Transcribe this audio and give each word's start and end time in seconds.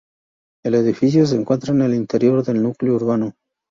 El 0.65 0.73
edificio 0.73 1.27
se 1.27 1.35
encuentra 1.35 1.73
en 1.75 1.81
el 1.83 1.93
interior 1.93 2.43
del 2.43 2.63
núcleo 2.63 2.95
urbano. 2.95 3.35